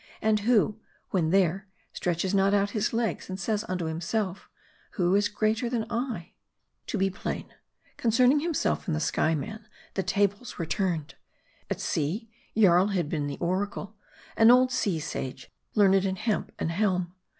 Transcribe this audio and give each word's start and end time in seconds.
And 0.19 0.39
who, 0.39 0.79
when 1.11 1.29
there, 1.29 1.67
stretches 1.93 2.33
not 2.33 2.55
out 2.55 2.71
his 2.71 2.91
legs, 2.91 3.29
and 3.29 3.39
says 3.39 3.63
unto 3.69 3.85
himself, 3.85 4.49
"Who 4.93 5.13
is 5.13 5.27
greater 5.27 5.69
than 5.69 5.85
I?" 5.91 6.31
To 6.87 6.97
be 6.97 7.11
plain: 7.11 7.53
concerning 7.97 8.39
himself 8.39 8.87
and 8.87 8.95
the 8.95 8.99
Skyernan, 8.99 9.63
the 9.93 10.01
tables 10.01 10.57
were 10.57 10.65
turned. 10.65 11.13
At 11.69 11.79
sea, 11.81 12.31
Jaii 12.57 12.93
had 12.95 13.09
been 13.09 13.27
the 13.27 13.37
oracle: 13.37 13.95
an 14.35 14.49
old 14.49 14.71
sea 14.71 14.99
sage, 14.99 15.51
learned 15.75 16.03
in 16.05 16.15
hemp 16.15 16.51
and 16.57 16.71
helm. 16.71 17.13